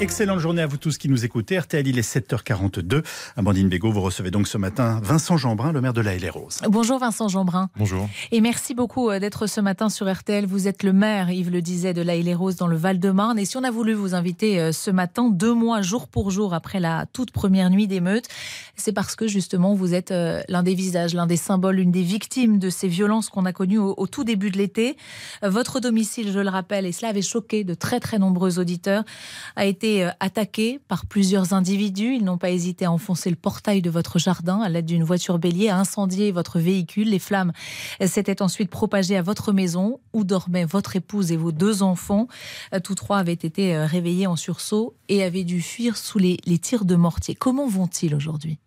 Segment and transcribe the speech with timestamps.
[0.00, 1.58] Excellente journée à vous tous qui nous écoutez.
[1.58, 3.04] RTL, il est 7h42.
[3.36, 6.12] Amandine Bégaud, vous recevez donc ce matin Vincent Jeanbrun, le maire de la
[6.70, 7.68] Bonjour Vincent Jeanbrun.
[7.76, 8.08] Bonjour.
[8.32, 10.46] Et merci beaucoup euh, d'être ce matin sur RTL.
[10.46, 12.14] Vous êtes le maire, Yves le disait, de la
[12.58, 13.38] dans le Val-de-Marne.
[13.38, 16.54] Et si on a voulu vous inviter euh, ce matin, deux mois jour pour jour
[16.54, 18.26] après la toute première nuit d'émeute,
[18.76, 22.02] c'est parce que justement vous êtes euh, l'un des visages, l'un des symboles, l'une des
[22.02, 24.96] victimes de ces violences qu'on a connues au, au, tout début de l'été.
[25.42, 29.04] Votre domicile, je le rappelle, et cela avait choqué de très très nombreux auditeurs,
[29.56, 32.14] a été euh, attaqués par plusieurs individus.
[32.14, 35.38] Ils n'ont pas hésité à enfoncer le portail de votre jardin à l'aide d'une voiture
[35.38, 37.10] bélier, à incendier votre véhicule.
[37.10, 37.52] Les flammes
[38.04, 42.28] s'étaient ensuite propagées à votre maison où dormaient votre épouse et vos deux enfants.
[42.74, 46.38] Euh, tous trois avaient été euh, réveillés en sursaut et avaient dû fuir sous les,
[46.60, 47.34] tirs de mortier.
[47.34, 48.58] Comment vont-ils aujourd'hui?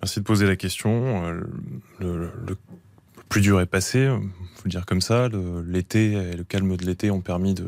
[0.00, 1.30] Merci de poser la question.
[2.00, 2.56] Le
[3.28, 4.08] plus dur est passé
[4.62, 5.28] faut le dire comme ça.
[5.66, 7.66] L'été et le calme de l'été ont permis de,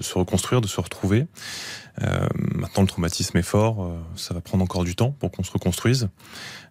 [0.00, 1.26] se reconstruire, de se retrouver.
[2.02, 3.82] Euh, maintenant, le traumatisme est fort.
[3.82, 6.10] Euh, ça va prendre encore du temps pour qu'on se reconstruise.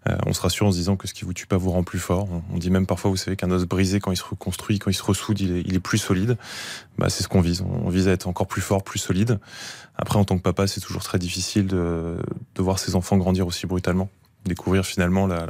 [0.07, 1.83] Euh, on se rassure en se disant que ce qui vous tue pas vous rend
[1.83, 2.29] plus fort.
[2.53, 4.93] On, dit même parfois, vous savez, qu'un os brisé, quand il se reconstruit, quand il
[4.93, 6.37] se ressoude, il est, plus solide.
[6.97, 7.61] Bah, c'est ce qu'on vise.
[7.83, 9.37] On vise à être encore plus fort, plus solide.
[9.97, 12.15] Après, en tant que papa, c'est toujours très difficile de,
[12.57, 14.09] voir ses enfants grandir aussi brutalement.
[14.45, 15.47] Découvrir finalement la,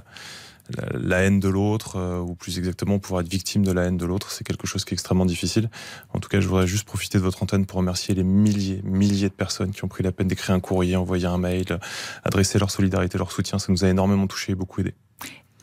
[0.94, 4.06] la, haine de l'autre, euh, ou plus exactement pouvoir être victime de la haine de
[4.06, 5.70] l'autre, c'est quelque chose qui est extrêmement difficile.
[6.14, 9.30] En tout cas, je voudrais juste profiter de votre antenne pour remercier les milliers, milliers
[9.30, 11.80] de personnes qui ont pris la peine d'écrire un courrier, envoyer un mail,
[12.24, 13.60] adresser leur solidarité, leur soutien.
[13.60, 14.94] Ça nous a énormément touché et beaucoup aidé.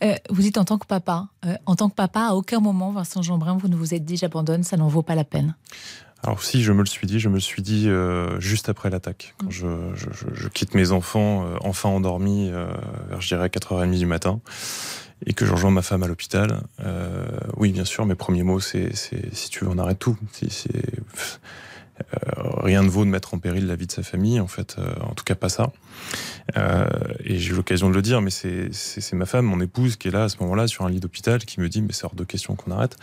[0.03, 2.93] Euh, vous dites en tant que papa, euh, en tant que papa, à aucun moment,
[2.93, 5.55] Vincent Jeanbrun, vous ne vous êtes dit j'abandonne, ça n'en vaut pas la peine.
[6.25, 8.89] Alors si je me le suis dit, je me le suis dit euh, juste après
[8.89, 9.69] l'attaque, quand je,
[10.49, 12.67] quitte mes enfants euh, enfin endormis euh,
[13.11, 14.41] vers je dirais 4h30 du matin
[15.27, 16.63] et que je rejoins ma femme à l'hôpital.
[16.83, 17.27] Euh,
[17.59, 20.17] oui, bien sûr, mes premiers mots c'est si tu veux on arrête tout.
[22.65, 24.95] Rien ne vaut de mettre en péril la vie de sa famille, en fait, euh,
[25.03, 25.73] en tout cas pas ça.
[26.57, 26.87] Euh,
[27.25, 30.11] et j'ai eu l'occasion de le dire, mais c'est ma femme, mon épouse, qui est
[30.11, 32.25] là à ce moment-là sur un lit d'hôpital, qui me dit mais c'est hors de
[32.25, 32.97] question qu'on arrête.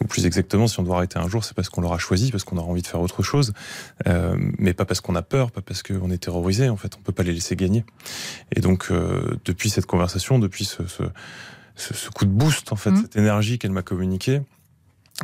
[0.00, 2.44] Ou plus exactement, si on doit arrêter un jour, c'est parce qu'on l'aura choisi, parce
[2.44, 3.52] qu'on aura envie de faire autre chose,
[4.06, 6.68] euh, mais pas parce qu'on a peur, pas parce qu'on est terrorisé.
[6.68, 7.84] En fait, on peut pas les laisser gagner.
[8.54, 11.02] Et donc, euh, depuis cette conversation, depuis ce, ce,
[11.76, 13.02] ce, ce coup de boost, en fait, mmh.
[13.02, 14.40] cette énergie qu'elle m'a communiquée,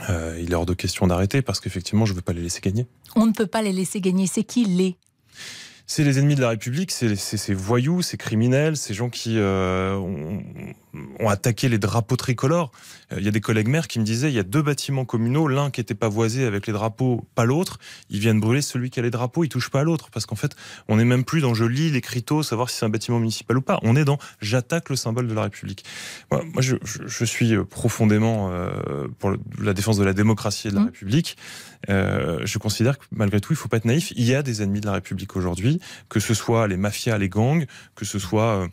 [0.09, 2.61] euh, il est hors de question d'arrêter parce qu'effectivement, je ne veux pas les laisser
[2.61, 2.87] gagner.
[3.15, 4.27] On ne peut pas les laisser gagner.
[4.27, 4.97] C'est qui les?
[5.87, 9.95] C'est les ennemis de la République, c'est ces voyous, ces criminels, ces gens qui euh,
[9.95, 10.43] ont,
[11.21, 12.71] ont, attaqué les drapeaux tricolores.
[13.11, 15.05] Il euh, y a des collègues maires qui me disaient il y a deux bâtiments
[15.05, 17.79] communaux, l'un qui était pavoisé avec les drapeaux, pas l'autre.
[18.11, 20.37] Ils viennent brûler celui qui a les drapeaux, ils touchent pas à l'autre parce qu'en
[20.37, 20.57] fait,
[20.89, 23.63] on n'est même plus dans je lis l'écriteau, savoir si c'est un bâtiment municipal ou
[23.63, 23.79] pas.
[23.83, 25.85] On est dans j'attaque le symbole de la République.
[26.31, 30.77] Moi, moi je, je, suis profondément euh, pour la défense de la démocratie et de
[30.77, 30.87] la mmh.
[30.87, 31.37] République.
[31.89, 34.13] Euh, je considère que malgré tout, il faut pas être naïf.
[34.17, 37.29] Il y a des ennemis de la République aujourd'hui, que ce soit les mafias, les
[37.29, 38.69] gangs, que ce soit euh,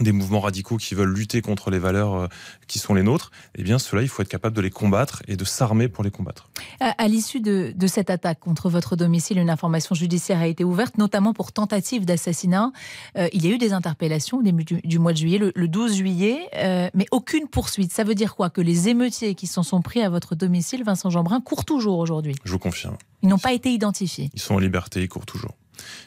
[0.00, 2.26] des mouvements radicaux qui veulent lutter contre les valeurs euh,
[2.66, 5.36] qui sont les nôtres, eh bien, cela, il faut être capable de les combattre et
[5.36, 6.48] de s'armer pour les combattre.
[6.80, 10.64] À, à l'issue de, de, cette attaque contre votre domicile, une information judiciaire a été
[10.64, 12.72] ouverte, notamment pour tentative d'assassinat.
[13.18, 15.52] Euh, il y a eu des interpellations au début du, du mois de juillet, le,
[15.54, 17.92] le 12 juillet, euh, mais aucune poursuite.
[17.92, 18.48] Ça veut dire quoi?
[18.48, 22.34] Que les émeutiers qui s'en sont pris à votre domicile, Vincent Jeanbrun, courent toujours aujourd'hui?
[22.44, 22.96] Je vous confirme.
[23.22, 24.30] Ils n'ont pas été identifiés?
[24.32, 25.54] Ils sont en liberté, ils courent toujours.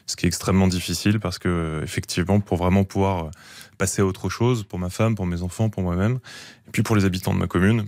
[0.06, 3.30] Ce qui est extrêmement difficile parce que, effectivement, pour vraiment pouvoir
[3.76, 6.18] passer à autre chose pour ma femme, pour mes enfants, pour moi-même,
[6.66, 7.86] et puis pour les habitants de ma commune.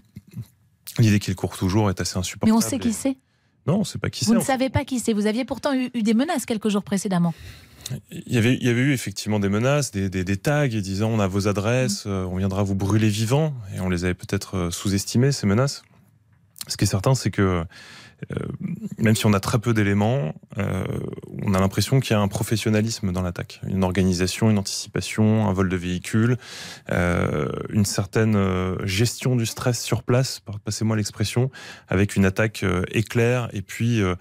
[0.98, 2.52] L'idée qu'il court toujours est assez insupportable.
[2.52, 3.16] Mais on sait qui c'est
[3.66, 4.32] Non, on ne sait pas qui c'est.
[4.32, 5.12] Vous ne savez pas qui c'est.
[5.12, 7.34] Vous aviez pourtant eu, eu, des menaces quelques jours précédemment.
[8.10, 11.08] Il y, avait, il y avait eu effectivement des menaces, des, des, des tags disant
[11.08, 12.10] on a vos adresses, mmh.
[12.10, 15.82] on viendra vous brûler vivant, et on les avait peut-être euh, sous-estimées, ces menaces.
[16.66, 17.64] Ce qui est certain, c'est que
[18.32, 18.36] euh,
[18.98, 20.84] même si on a très peu d'éléments, euh,
[21.42, 25.52] on a l'impression qu'il y a un professionnalisme dans l'attaque, une organisation, une anticipation, un
[25.52, 26.36] vol de véhicule,
[26.90, 31.50] euh, une certaine euh, gestion du stress sur place, passez-moi l'expression,
[31.88, 34.16] avec une attaque euh, éclair et puis euh,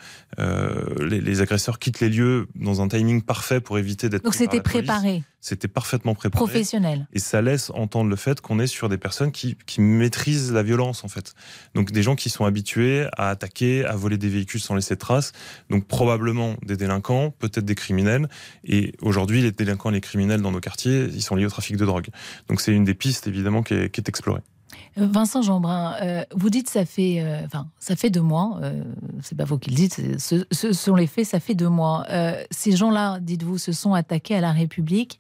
[1.00, 4.24] les, les, agresseurs quittent les lieux dans un timing parfait pour éviter d'être.
[4.24, 5.24] Donc c'était préparé.
[5.48, 6.44] C'était parfaitement préparé.
[6.44, 7.08] Professionnel.
[7.14, 10.62] Et ça laisse entendre le fait qu'on est sur des personnes qui, qui maîtrisent la
[10.62, 11.36] violence en fait.
[11.74, 15.00] Donc des gens qui sont habitués à attaquer, à voler des véhicules sans laisser de
[15.00, 15.32] traces.
[15.70, 18.28] Donc probablement des délinquants, peut-être des criminels.
[18.66, 21.78] Et aujourd'hui, les délinquants et les criminels dans nos quartiers, ils sont liés au trafic
[21.78, 22.08] de drogue.
[22.50, 24.42] Donc c'est une des pistes évidemment qui est, qui est explorée.
[24.96, 27.42] Vincent Jeanbrun, euh, vous dites ça fait, euh,
[27.80, 28.60] ça fait deux mois.
[28.62, 28.84] Euh,
[29.22, 31.26] c'est pas vous qui le dites, ce, ce, sont les faits.
[31.26, 32.06] Ça fait deux mois.
[32.10, 35.20] Euh, ces gens-là, dites-vous, se sont attaqués à la République.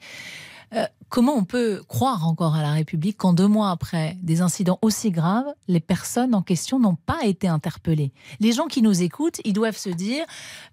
[0.73, 4.79] Euh, comment on peut croire encore à la République quand deux mois après des incidents
[4.81, 8.11] aussi graves, les personnes en question n'ont pas été interpellées?
[8.39, 10.25] Les gens qui nous écoutent, ils doivent se dire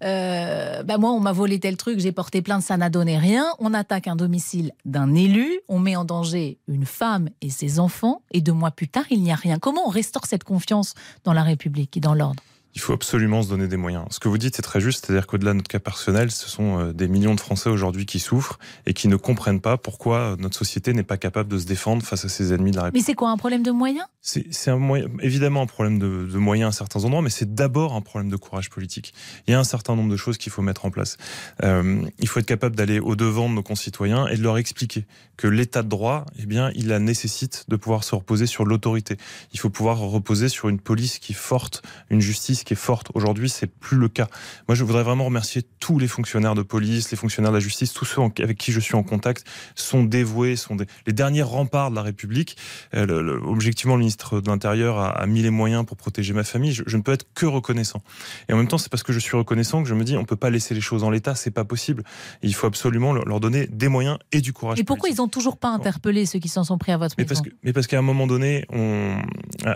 [0.03, 3.45] euh, bah moi, on m'a volé tel truc, j'ai porté plainte, ça n'a donné rien.
[3.59, 8.21] On attaque un domicile d'un élu, on met en danger une femme et ses enfants,
[8.31, 9.59] et deux mois plus tard, il n'y a rien.
[9.59, 10.93] Comment on restaure cette confiance
[11.23, 12.43] dans la République et dans l'ordre?
[12.75, 14.05] Il faut absolument se donner des moyens.
[14.11, 16.79] Ce que vous dites est très juste, c'est-à-dire qu'au-delà de notre cas personnel, ce sont
[16.79, 20.57] euh, des millions de Français aujourd'hui qui souffrent et qui ne comprennent pas pourquoi notre
[20.57, 23.03] société n'est pas capable de se défendre face à ses ennemis de la République.
[23.03, 24.05] Mais c'est quoi un problème de moyens?
[24.21, 27.93] C'est un moyen, évidemment un problème de, de, moyens à certains endroits, mais c'est d'abord
[27.93, 29.13] un problème de courage politique.
[29.47, 31.17] Il y a un certain nombre de choses qu'il faut mettre en place.
[31.63, 35.05] Euh, il faut être capable d'aller au devant de nos concitoyens et de leur expliquer
[35.37, 39.17] que l'état de droit, eh bien, il la nécessite de pouvoir se reposer sur l'autorité.
[39.53, 43.07] Il faut pouvoir reposer sur une police qui est forte, une justice qui est forte.
[43.13, 44.27] Aujourd'hui, c'est plus le cas.
[44.67, 47.93] Moi, je voudrais vraiment remercier tous les fonctionnaires de police, les fonctionnaires de la justice,
[47.93, 49.45] tous ceux avec qui je suis en contact
[49.75, 52.57] sont dévoués, sont des, les derniers remparts de la République.
[52.93, 56.43] Euh, le, objectivement, le ministre de l'Intérieur a, a, mis les moyens pour protéger ma
[56.43, 56.73] famille.
[56.73, 58.01] Je, je, ne peux être que reconnaissant.
[58.49, 60.25] Et en même temps, c'est parce que je suis reconnaissant que je me dis, on
[60.25, 62.03] peut pas laisser les choses en l'état, c'est pas possible.
[62.41, 64.79] Et il faut absolument leur donner des moyens et du courage.
[64.79, 65.19] Et pourquoi politique.
[65.19, 67.47] ils ont toujours pas interpellé ceux qui s'en sont pris à votre mais maison parce
[67.47, 69.17] que, Mais parce qu'à un moment donné, on,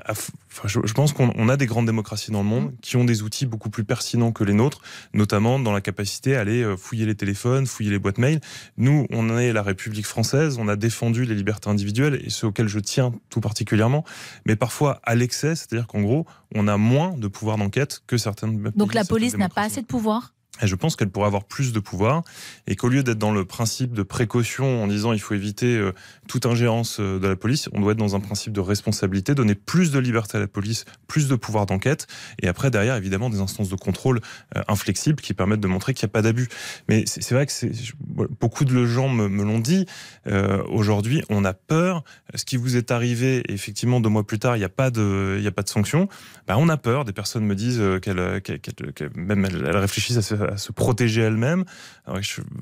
[0.07, 3.21] enfin, je, je pense qu'on a des grandes démocraties dans le monde qui ont des
[3.21, 4.81] outils beaucoup plus pertinents que les nôtres,
[5.13, 8.39] notamment dans la capacité à aller euh, fouiller les téléphones, fouiller les boîtes mail.
[8.77, 12.67] Nous, on est la République française, on a défendu les libertés individuelles et ce auquel
[12.67, 14.03] je tiens tout particulièrement,
[14.45, 18.61] mais parfois à l'excès, c'est-à-dire qu'en gros, on a moins de pouvoir d'enquête que certaines.
[18.75, 20.33] Donc la police n'a pas assez de pouvoir?
[20.61, 22.23] Et je pense qu'elle pourrait avoir plus de pouvoir
[22.67, 25.93] et qu'au lieu d'être dans le principe de précaution en disant il faut éviter euh,
[26.27, 29.55] toute ingérence euh, de la police, on doit être dans un principe de responsabilité, donner
[29.55, 32.07] plus de liberté à la police, plus de pouvoir d'enquête
[32.41, 34.21] et après derrière évidemment des instances de contrôle
[34.55, 36.47] euh, inflexibles qui permettent de montrer qu'il n'y a pas d'abus.
[36.87, 37.53] Mais c'est vrai que
[38.39, 39.85] beaucoup de gens me, l'ont dit.
[40.27, 42.03] Euh, Aujourd'hui, on a peur.
[42.35, 45.35] Ce qui vous est arrivé, effectivement, deux mois plus tard, il n'y a pas de,
[45.37, 46.07] il y a pas de sanction.
[46.47, 47.05] Ben, on a peur.
[47.05, 50.71] Des personnes me disent qu'elles, qu qu même elles, elles réfléchissent à se à se
[50.71, 51.65] protéger elle-même,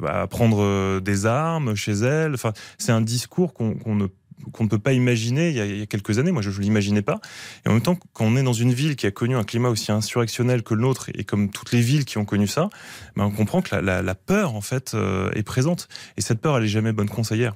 [0.05, 2.33] à prendre des armes chez elle.
[2.33, 4.07] Enfin, c'est un discours qu'on qu ne
[4.51, 6.31] qu'on ne peut pas imaginer il y a, quelques années.
[6.31, 7.19] Moi, je ne l'imaginais pas.
[7.65, 9.69] Et en même temps, quand on est dans une ville qui a connu un climat
[9.69, 12.69] aussi insurrectionnel que le nôtre, et comme toutes les villes qui ont connu ça,
[13.15, 15.87] ben on comprend que la, peur, en fait, euh, est présente.
[16.17, 17.55] Et cette peur, elle est jamais bonne conseillère.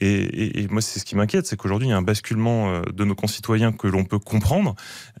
[0.00, 3.04] Et, moi, c'est ce qui m'inquiète, c'est qu'aujourd'hui, il y a un basculement euh, de
[3.04, 4.74] nos concitoyens que l'on peut comprendre,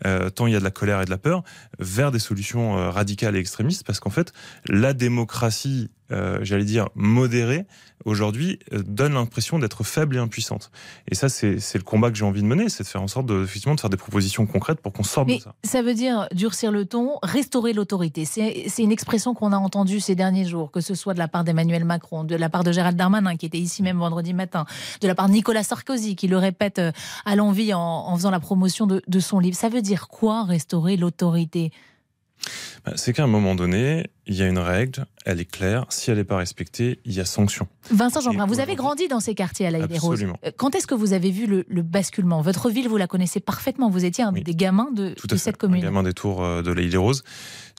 [0.06, 1.42] euh, tant il y a de la colère et de la peur,
[1.78, 4.32] vers des solutions radicales et extrémistes, parce qu'en fait,
[4.68, 7.64] la démocratie euh, j'allais dire, modérée,
[8.04, 10.70] aujourd'hui, euh, donne l'impression d'être faible et impuissante.
[11.10, 13.26] Et ça, c'est le combat que j'ai envie de mener, c'est de faire en sorte
[13.26, 15.54] de, effectivement, de faire des propositions concrètes pour qu'on sorte Mais de ça.
[15.64, 18.24] Ça veut dire durcir le ton, restaurer l'autorité.
[18.24, 21.44] C'est une expression qu'on a entendue ces derniers jours, que ce soit de la part
[21.44, 24.66] d'Emmanuel Macron, de la part de Gérald Darmanin, qui était ici même vendredi matin,
[25.00, 26.92] de la part de Nicolas Sarkozy, qui le répète euh,
[27.24, 29.56] à l'envie en, en, faisant la promotion de, de son livre.
[29.56, 31.70] Ça veut dire quoi, restaurer l'autorité?
[32.96, 35.86] C'est qu'à un moment donné, il y a une règle, elle est claire.
[35.88, 37.68] Si elle n'est pas respectée, il y a sanction.
[37.90, 40.24] Vincent Jeanbrun, vous avez grandi dans ces quartiers à la des Roses.
[40.56, 42.40] Quand est-ce que vous avez vu le, le, basculement?
[42.40, 43.88] Votre ville, vous la connaissez parfaitement.
[43.88, 44.42] Vous étiez un oui.
[44.42, 45.82] des gamins de, Tout de cette commune.
[45.82, 47.22] Un gamin des tours euh, de la des Roses.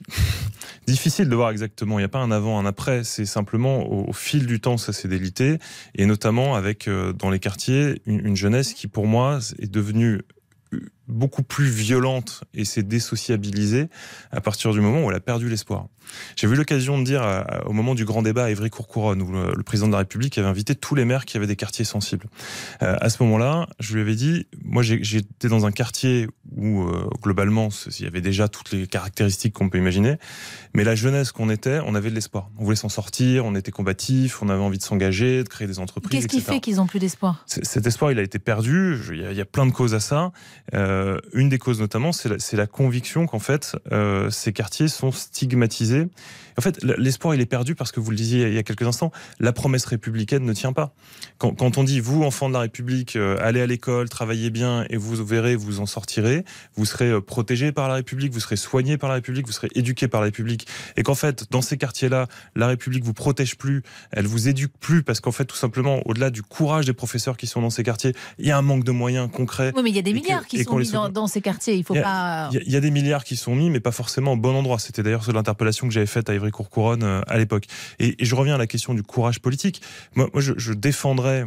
[0.87, 1.99] Difficile de voir exactement.
[1.99, 3.03] Il n'y a pas un avant, un après.
[3.03, 5.57] C'est simplement au, au, fil du temps, ça s'est délité.
[5.95, 10.21] Et notamment avec, euh, dans les quartiers, une, une jeunesse qui, pour moi, est devenue
[11.13, 13.87] beaucoup plus violente et s'est désociabilisée
[14.31, 15.87] à partir du moment où elle a perdu l'espoir.
[16.35, 19.53] J'ai eu l'occasion de dire à, au moment du grand débat à Évry-Courcouronne où le,
[19.55, 22.27] le, président de la République avait invité tous les maires qui avaient des quartiers sensibles.
[22.81, 27.07] Euh, à ce moment-là, je lui avais dit, moi j'étais dans un quartier où euh,
[27.21, 30.17] globalement il y avait déjà toutes les caractéristiques qu'on peut imaginer,
[30.73, 32.49] mais la jeunesse qu'on était, on avait de l'espoir.
[32.57, 35.79] On voulait s'en sortir, on était combatif, on avait envie de s'engager, de créer des
[35.79, 36.11] entreprises.
[36.11, 37.43] Qu'est-ce qui fait qu'ils ont plus d'espoir?
[37.47, 38.97] Cet espoir, il a été perdu.
[39.11, 40.31] Il y, a, il y a plein de causes à ça.
[40.73, 41.02] Euh,
[41.33, 46.07] une des causes notamment, c'est la, la, conviction qu'en fait euh, ces quartiers sont stigmatisés
[46.57, 48.83] en fait, l'espoir, il est perdu parce que vous le disiez il y a quelques
[48.83, 50.93] instants, la promesse républicaine ne tient pas.
[51.37, 54.85] Quand, quand on dit, vous, enfants de la République, euh, allez à l'école, travaillez bien
[54.89, 56.43] et vous verrez, vous en sortirez,
[56.75, 59.69] vous serez euh, protégé par la République, vous serez soigné par la République, vous serez
[59.75, 60.67] éduqué par la République.
[60.95, 65.03] Et qu'en fait, dans ces quartiers-là, la République vous protège plus, elle vous éduque plus
[65.03, 68.13] parce qu'en fait, tout simplement, au-delà du courage des professeurs qui sont dans ces quartiers,
[68.37, 69.71] il y a un manque de moyens concrets.
[69.75, 71.75] Oui, mais il y a des milliards que, qui sont dans, dans, ces quartiers.
[71.75, 72.49] Il faut il y a, pas.
[72.51, 74.79] Il y, a des milliards qui sont mis, mais pas forcément au bon endroit.
[74.79, 77.65] C'était d'ailleurs l'interpellation que j'avais faite à Ivry-Courcouronne à l'époque.
[77.99, 79.81] Et, et, je reviens à la question du courage politique.
[80.15, 81.45] Moi, moi je, je défendrais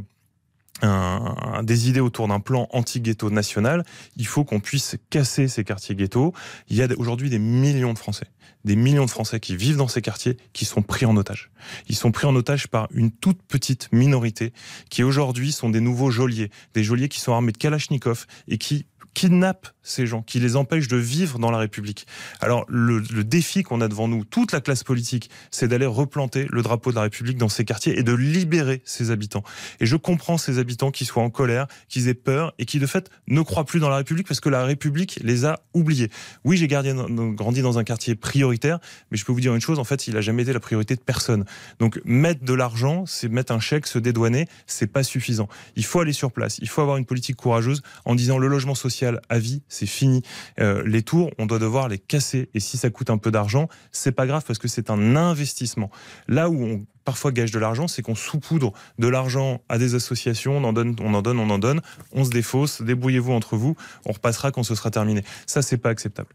[1.62, 3.84] des idées autour d'un plan anti-ghetto national,
[4.16, 6.34] il faut qu'on puisse casser ces quartiers ghetto.
[6.68, 8.26] Il y a aujourd'hui des millions de Français,
[8.64, 11.50] des millions de Français qui vivent dans ces quartiers, qui sont pris en otage.
[11.88, 14.52] Ils sont pris en otage par une toute petite minorité
[14.90, 18.86] qui aujourd'hui sont des nouveaux geôliers, des geôliers qui sont armés de Kalachnikov et qui
[19.16, 22.06] kidnappent ces gens, qui les empêchent de vivre dans la République.
[22.40, 26.62] Alors le, défi qu'on a devant nous, toute la classe politique, c'est d'aller replanter le
[26.62, 29.44] drapeau de la République dans ces quartiers et de libérer ces habitants.
[29.80, 32.86] Et je comprends ces habitants qui soient en colère, qui aient peur et qui de
[32.86, 36.10] fait ne croient plus dans la République parce que la République les a oubliés.
[36.44, 38.78] Oui, j'ai grandi dans un quartier prioritaire,
[39.10, 40.96] mais je peux vous dire une chose, en fait, il a jamais été la priorité
[40.96, 41.44] de personne.
[41.78, 45.48] Donc mettre de l'argent, c'est mettre un chèque, se dédouaner, c'est pas suffisant.
[45.76, 48.74] Il faut aller sur place, il faut avoir une politique courageuse en disant le logement
[48.74, 50.23] social à vie, c'est fini.
[50.61, 52.49] Euh, les tours, on doit devoir les casser.
[52.54, 55.90] Et si ça coûte un peu d'argent, c'est pas grave parce que c'est un investissement.
[56.28, 60.56] Là où on parfois gage de l'argent, c'est qu'on saupoudre de l'argent à des associations,
[60.56, 61.80] on en donne, on en donne, on en donne,
[62.12, 65.23] on se défausse, débrouillez-vous entre vous, on repassera quand ce sera terminé.
[65.47, 66.35] Ça, c'est pas acceptable.